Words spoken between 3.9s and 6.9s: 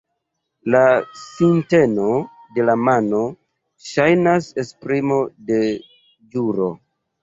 ŝajnas esprimo de ĵuro.